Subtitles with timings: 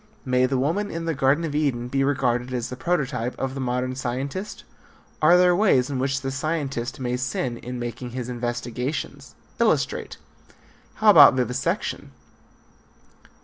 [0.25, 3.59] May the woman in the Garden of Eden be regarded as the prototype of the
[3.61, 4.63] modern scientist?
[5.21, 9.35] Are there ways in which the scientist may sin in making his investigations?
[9.59, 10.17] Illustrate.
[10.95, 12.13] How about vivisection?